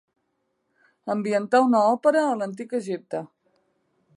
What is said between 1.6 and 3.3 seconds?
una òpera a l'antic Egipte.